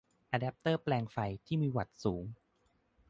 [0.31, 2.23] อะแดปเตอร์แปลงไฟที่มีวัตต์สูง